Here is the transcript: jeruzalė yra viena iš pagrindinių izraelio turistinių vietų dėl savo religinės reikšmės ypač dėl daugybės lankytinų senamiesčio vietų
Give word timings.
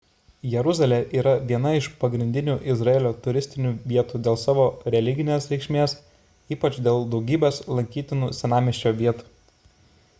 jeruzalė 0.51 0.97
yra 1.17 1.33
viena 1.49 1.73
iš 1.79 1.89
pagrindinių 2.03 2.55
izraelio 2.75 3.11
turistinių 3.27 3.73
vietų 3.91 4.21
dėl 4.27 4.39
savo 4.43 4.65
religinės 4.95 5.47
reikšmės 5.51 5.95
ypač 6.57 6.79
dėl 6.87 7.05
daugybės 7.13 7.59
lankytinų 7.81 8.31
senamiesčio 8.39 8.95
vietų 9.03 9.31